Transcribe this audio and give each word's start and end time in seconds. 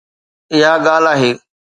اها 0.53 0.71
ڳالهه 0.85 1.11
آهي. 1.13 1.31